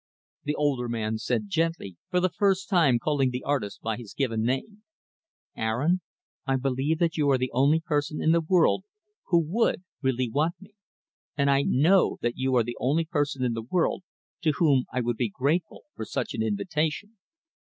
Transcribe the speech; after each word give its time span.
The 0.45 0.55
older 0.55 0.89
man 0.89 1.19
said 1.19 1.47
gently, 1.47 1.95
for 2.09 2.19
the 2.19 2.29
first 2.35 2.67
time 2.67 2.97
calling 2.97 3.29
the 3.29 3.43
artist 3.43 3.81
by 3.83 3.97
his 3.97 4.15
given 4.15 4.41
name, 4.41 4.81
"Aaron, 5.55 6.01
I 6.47 6.55
believe 6.55 6.97
that 6.97 7.17
you 7.17 7.29
are 7.29 7.37
the 7.37 7.51
only 7.53 7.81
person 7.81 8.19
in 8.19 8.31
the 8.31 8.41
world 8.41 8.83
who 9.27 9.37
would, 9.37 9.83
really 10.01 10.27
want 10.27 10.55
me; 10.59 10.73
and 11.37 11.51
I 11.51 11.61
know 11.61 12.17
that 12.21 12.35
you 12.35 12.55
are 12.55 12.63
the 12.63 12.77
only 12.79 13.05
person 13.05 13.43
in 13.43 13.53
the 13.53 13.61
world 13.61 14.01
to 14.41 14.53
whom 14.53 14.85
I 14.91 15.01
would 15.01 15.17
be 15.17 15.29
grateful 15.29 15.83
for 15.93 16.03
such 16.05 16.33
an 16.33 16.41
invitation." 16.41 17.17